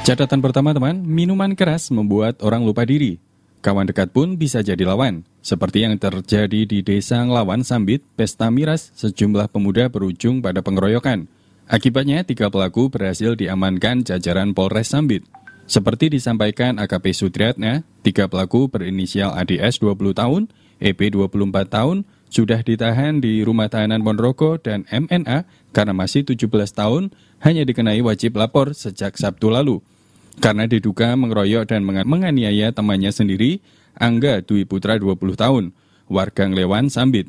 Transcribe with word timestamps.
Catatan 0.00 0.40
pertama 0.40 0.72
teman, 0.72 1.04
minuman 1.04 1.52
keras 1.52 1.92
membuat 1.92 2.40
orang 2.40 2.64
lupa 2.64 2.88
diri. 2.88 3.20
Kawan 3.60 3.84
dekat 3.84 4.16
pun 4.16 4.40
bisa 4.40 4.64
jadi 4.64 4.88
lawan. 4.88 5.28
Seperti 5.44 5.84
yang 5.84 6.00
terjadi 6.00 6.64
di 6.64 6.80
desa 6.80 7.20
Ngelawan 7.20 7.60
Sambit, 7.60 8.00
pesta 8.16 8.48
miras, 8.48 8.96
sejumlah 8.96 9.52
pemuda 9.52 9.92
berujung 9.92 10.40
pada 10.40 10.64
pengeroyokan. 10.64 11.28
Akibatnya, 11.68 12.24
tiga 12.24 12.48
pelaku 12.48 12.88
berhasil 12.88 13.36
diamankan 13.36 14.00
jajaran 14.00 14.56
Polres 14.56 14.88
Sambit. 14.88 15.28
Seperti 15.68 16.08
disampaikan 16.08 16.80
AKP 16.80 17.12
Sutriatna, 17.12 17.84
tiga 18.00 18.24
pelaku 18.24 18.72
berinisial 18.72 19.36
ADS 19.36 19.84
20 19.84 20.16
tahun, 20.16 20.48
EP 20.80 20.96
24 21.12 21.68
tahun, 21.68 22.08
sudah 22.30 22.62
ditahan 22.62 23.18
di 23.18 23.42
rumah 23.42 23.66
tahanan 23.66 24.00
Ponorogo 24.00 24.56
dan 24.56 24.86
MNA 24.88 25.44
karena 25.74 25.92
masih 25.92 26.24
17 26.24 26.46
tahun, 26.72 27.10
hanya 27.42 27.66
dikenai 27.66 28.00
wajib 28.00 28.38
lapor 28.38 28.72
sejak 28.72 29.18
Sabtu 29.18 29.50
lalu 29.50 29.82
karena 30.40 30.64
diduga 30.64 31.12
mengeroyok 31.18 31.68
dan 31.68 31.84
menganiaya 31.84 32.72
temannya 32.72 33.12
sendiri, 33.12 33.60
Angga 33.98 34.40
Dwi 34.40 34.64
Putra 34.64 34.96
20 34.96 35.36
tahun, 35.36 35.64
warga 36.08 36.48
Nglewan 36.48 36.88
Sambit. 36.88 37.28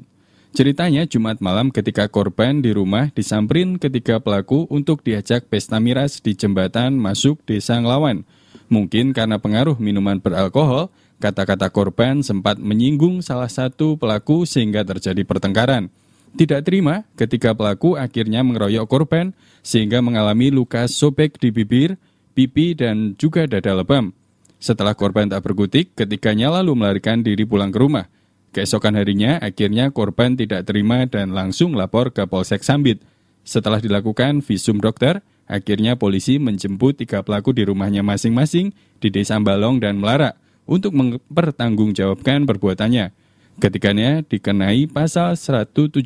Ceritanya 0.52 1.08
Jumat 1.08 1.40
malam 1.40 1.72
ketika 1.72 2.12
korban 2.12 2.60
di 2.60 2.76
rumah 2.76 3.08
disamperin 3.12 3.80
ketika 3.80 4.20
pelaku 4.20 4.68
untuk 4.68 5.00
diajak 5.04 5.48
pesta 5.48 5.80
miras 5.80 6.20
di 6.20 6.36
jembatan 6.36 7.00
masuk 7.00 7.40
desa 7.48 7.80
Nglawan. 7.80 8.28
Mungkin 8.72 9.12
karena 9.12 9.40
pengaruh 9.40 9.80
minuman 9.80 10.20
beralkohol, 10.20 10.92
kata-kata 11.22 11.70
korban 11.70 12.26
sempat 12.26 12.58
menyinggung 12.58 13.22
salah 13.22 13.48
satu 13.48 13.96
pelaku 14.02 14.50
sehingga 14.50 14.82
terjadi 14.82 15.22
pertengkaran. 15.22 15.94
Tidak 16.34 16.66
terima 16.66 17.06
ketika 17.14 17.54
pelaku 17.54 17.94
akhirnya 18.00 18.42
mengeroyok 18.42 18.88
korban 18.90 19.38
sehingga 19.62 20.02
mengalami 20.02 20.50
luka 20.50 20.90
sobek 20.90 21.38
di 21.38 21.54
bibir, 21.54 22.02
pipi, 22.34 22.74
dan 22.74 23.14
juga 23.22 23.46
dada 23.46 23.78
lebam. 23.78 24.16
Setelah 24.58 24.98
korban 24.98 25.30
tak 25.30 25.46
berkutik, 25.46 25.94
ketiganya 25.94 26.50
lalu 26.50 26.74
melarikan 26.74 27.22
diri 27.22 27.46
pulang 27.46 27.70
ke 27.70 27.78
rumah. 27.78 28.10
Keesokan 28.52 29.00
harinya, 29.00 29.40
akhirnya 29.40 29.94
korban 29.94 30.36
tidak 30.36 30.68
terima 30.68 31.08
dan 31.08 31.32
langsung 31.32 31.78
lapor 31.78 32.12
ke 32.12 32.26
Polsek 32.28 32.66
Sambit. 32.66 33.00
Setelah 33.42 33.82
dilakukan 33.82 34.44
visum 34.44 34.78
dokter, 34.78 35.24
akhirnya 35.50 35.98
polisi 35.98 36.38
menjemput 36.38 37.00
tiga 37.00 37.26
pelaku 37.26 37.56
di 37.56 37.66
rumahnya 37.66 38.06
masing-masing 38.06 38.72
di 39.02 39.08
Desa 39.10 39.40
Balong 39.42 39.82
dan 39.82 39.98
Melarak 39.98 40.41
untuk 40.72 40.96
mempertanggungjawabkan 40.96 42.48
perbuatannya. 42.48 43.12
Ketiganya 43.60 44.24
dikenai 44.24 44.88
pasal 44.88 45.36
170, 45.36 46.00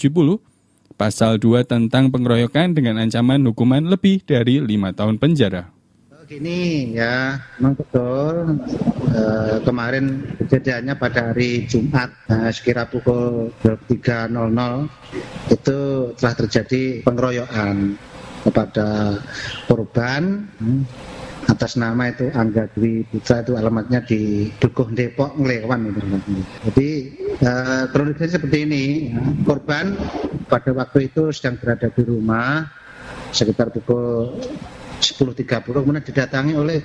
pasal 0.98 1.38
2 1.38 1.62
tentang 1.70 2.10
pengeroyokan 2.10 2.74
dengan 2.74 2.98
ancaman 2.98 3.46
hukuman 3.46 3.86
lebih 3.86 4.26
dari 4.26 4.58
lima 4.58 4.90
tahun 4.90 5.22
penjara. 5.22 5.70
Gini 6.26 6.90
ya, 6.98 7.38
memang 7.62 7.78
betul 7.78 8.58
e, 9.14 9.22
kemarin 9.62 10.26
kejadiannya 10.42 10.98
pada 10.98 11.30
hari 11.30 11.70
Jumat 11.70 12.10
e, 12.26 12.50
sekira 12.50 12.90
pukul 12.90 13.54
23.00 13.62 14.34
itu 15.54 15.80
telah 16.18 16.34
terjadi 16.34 17.06
pengeroyokan 17.06 17.94
kepada 18.42 19.22
korban 19.70 20.50
atas 21.56 21.80
nama 21.80 22.11
itu 22.11 22.28
Angga 22.36 22.67
Dwi 22.75 23.08
Putra 23.08 23.42
itu 23.42 23.56
alamatnya 23.56 24.03
di 24.03 24.52
Dukuh 24.59 24.92
Depok 24.92 25.39
Ngelewan 25.39 25.95
Jadi 26.67 26.89
e, 27.39 27.52
kronologisnya 27.89 28.38
seperti 28.38 28.58
ini, 28.67 28.84
korban 29.47 29.95
pada 30.52 30.75
waktu 30.75 31.09
itu 31.09 31.31
sedang 31.31 31.56
berada 31.58 31.88
di 31.88 32.03
rumah 32.03 32.67
sekitar 33.31 33.72
pukul 33.72 34.36
10.30 35.00 35.64
kemudian 35.64 36.03
didatangi 36.03 36.53
oleh 36.56 36.80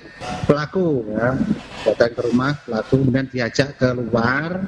pelaku 0.44 1.06
ya. 1.14 1.38
Datang 1.86 2.10
ke 2.12 2.20
rumah 2.26 2.52
pelaku 2.58 2.94
kemudian 3.06 3.26
diajak 3.30 3.78
keluar 3.78 4.66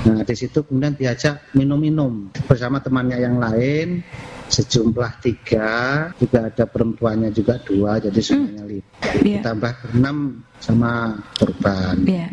nah 0.00 0.24
di 0.24 0.34
situ 0.34 0.64
kemudian 0.66 0.96
diajak 0.96 1.52
minum-minum 1.54 2.32
bersama 2.48 2.82
temannya 2.82 3.20
yang 3.20 3.36
lain 3.38 4.02
sejumlah 4.50 5.12
tiga 5.22 5.70
juga 6.18 6.50
ada 6.50 6.64
perempuannya 6.66 7.30
juga 7.30 7.62
dua 7.62 8.02
jadi 8.02 8.18
semuanya 8.18 8.66
lima 8.66 8.86
yeah. 9.22 9.42
tambah 9.46 9.72
enam 9.94 10.42
sama 10.58 11.22
korban 11.38 12.02
yeah. 12.04 12.28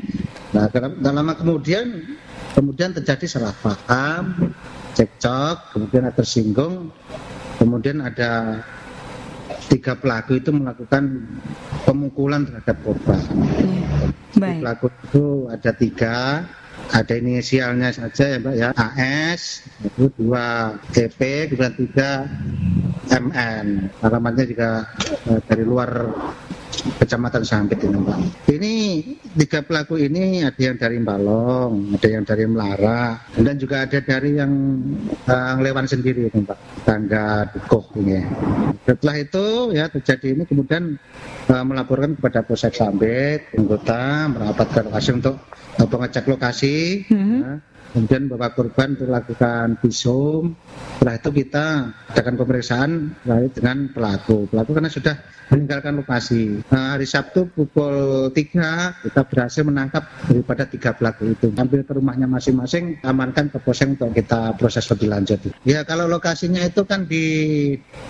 nah 0.51 0.65
lama 1.13 1.37
kemudian 1.37 2.17
kemudian 2.57 2.91
terjadi 2.97 3.25
salah 3.29 3.53
paham 3.61 4.51
cekcok 4.97 5.77
kemudian 5.77 6.09
ada 6.09 6.15
tersinggung 6.17 6.89
kemudian 7.61 8.01
ada 8.01 8.61
tiga 9.67 9.93
pelaku 9.99 10.39
itu 10.39 10.49
melakukan 10.55 11.27
pemukulan 11.83 12.47
terhadap 12.47 12.77
korban. 12.83 13.21
Baik. 14.37 14.63
Pelaku 14.63 14.85
itu 15.03 15.25
ada 15.51 15.71
tiga, 15.75 16.15
ada 16.91 17.13
inisialnya 17.19 17.89
saja 17.91 18.23
ya 18.35 18.37
Mbak 18.39 18.55
ya, 18.55 18.69
AS, 18.71 19.65
itu 19.83 20.07
dua 20.15 20.77
CP, 20.95 21.51
kemudian 21.51 21.73
tiga 21.75 22.11
MN. 23.11 23.91
Alamatnya 24.03 24.45
juga 24.47 24.69
eh, 25.27 25.39
dari 25.47 25.63
luar 25.67 25.89
Kecamatan 26.77 27.43
Sangkit 27.43 27.81
ini 27.81 27.97
Pak. 28.01 28.17
Ini 28.51 28.73
tiga 29.37 29.59
pelaku 29.65 29.97
ini 29.97 30.45
ada 30.45 30.57
yang 30.57 30.77
dari 30.77 30.97
Balong, 31.01 31.97
ada 31.97 32.07
yang 32.07 32.23
dari 32.23 32.45
Melara, 32.45 33.21
dan 33.33 33.55
juga 33.57 33.85
ada 33.85 33.99
dari 34.01 34.37
yang 34.37 34.51
uh, 35.25 35.55
Lewan 35.61 35.89
sendiri 35.89 36.29
ini 36.29 36.41
Pak, 36.45 36.59
tangga 36.85 37.49
Dukuh 37.53 37.85
ini. 38.01 38.21
Setelah 38.85 39.15
itu 39.21 39.45
ya 39.73 39.85
terjadi 39.89 40.27
ini 40.37 40.43
kemudian 40.45 40.97
uh, 41.49 41.63
melaporkan 41.65 42.15
kepada 42.17 42.45
Polsek 42.45 42.77
Sambit, 42.77 43.49
anggota 43.57 44.29
merapat 44.29 44.67
ke 44.69 44.79
lokasi 44.85 45.09
untuk 45.17 45.35
uh, 45.81 45.87
pengecek 45.87 46.25
lokasi. 46.29 47.05
Mm 47.09 47.17
-hmm. 47.17 47.39
ya 47.41 47.53
kemudian 47.93 48.27
bapak 48.31 48.57
korban 48.57 48.95
untuk 48.97 49.09
lakukan 49.09 49.77
visum. 49.79 50.55
Setelah 50.97 51.15
itu 51.19 51.29
kita 51.45 51.65
adakan 52.13 52.35
pemeriksaan 52.35 52.91
dengan 53.53 53.77
pelaku. 53.91 54.49
Pelaku 54.49 54.71
karena 54.75 54.91
sudah 54.91 55.15
meninggalkan 55.47 55.93
lokasi. 55.95 56.59
Nah, 56.67 56.97
hari 56.97 57.07
Sabtu 57.07 57.47
pukul 57.47 58.29
3 58.35 59.07
kita 59.07 59.21
berhasil 59.23 59.63
menangkap 59.63 60.03
daripada 60.27 60.67
tiga 60.67 60.91
pelaku 60.91 61.31
itu. 61.31 61.47
Ambil 61.55 61.87
ke 61.87 61.93
rumahnya 61.95 62.27
masing-masing 62.27 62.99
amankan 63.03 63.47
ke 63.47 63.59
poseng 63.63 63.95
untuk 63.95 64.11
kita 64.11 64.55
proses 64.59 64.83
lebih 64.91 65.07
lanjut. 65.07 65.39
Ya 65.63 65.87
kalau 65.87 66.09
lokasinya 66.11 66.59
itu 66.63 66.83
kan 66.83 67.07
di 67.07 67.25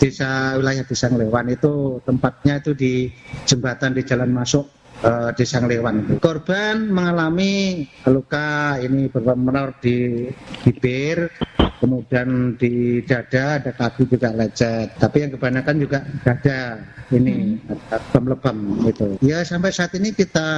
desa 0.01 0.57
wilayah 0.57 0.85
desa 0.85 1.09
Ngelewan 1.13 1.53
itu 1.53 2.01
tempatnya 2.03 2.59
itu 2.59 2.73
di 2.73 3.13
jembatan 3.45 3.93
di 3.93 4.01
jalan 4.01 4.33
masuk 4.33 4.66
uh, 5.03 5.30
desa 5.35 5.62
Nglewan. 5.62 6.22
Korban 6.24 6.90
mengalami 6.90 7.85
luka 8.08 8.80
ini 8.80 9.12
bermenor 9.12 9.75
di 9.84 10.30
bibir, 10.63 11.30
kemudian 11.78 12.56
di 12.58 13.03
dada 13.03 13.62
ada 13.62 13.72
kaki 13.75 14.08
juga 14.09 14.34
lecet. 14.34 14.96
Tapi 14.97 15.28
yang 15.28 15.31
kebanyakan 15.35 15.75
juga 15.78 16.00
dada 16.24 16.81
ini 17.12 17.59
hmm. 17.59 17.91
lebam-lebam 17.91 18.58
gitu. 18.88 19.08
Ya 19.22 19.44
sampai 19.44 19.75
saat 19.75 19.94
ini 19.96 20.16
kita 20.16 20.50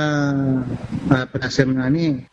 uh, 1.09 1.25
berhasil 1.29 1.65
menangani 1.65 2.29